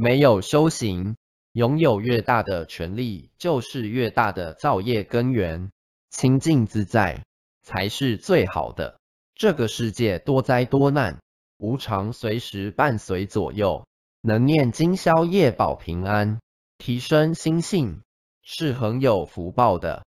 [0.00, 1.16] 没有修行，
[1.54, 5.72] 拥有越大的权力，就是越大的造业根源。
[6.08, 7.24] 清净自在
[7.62, 9.00] 才是最好的。
[9.34, 11.18] 这个世界多灾多难，
[11.56, 13.84] 无常随时伴随左右。
[14.20, 16.38] 能念今宵夜保平安，
[16.78, 18.00] 提升心性，
[18.42, 20.04] 是很有福报的。